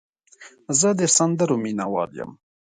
زه 0.79 0.89
د 0.99 1.01
سندرو 1.15 1.55
مینه 1.63 1.85
وال 1.93 2.11
یم. 2.19 2.31